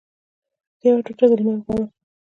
[0.79, 1.89] زه یوه ټوټه د لمر غواړم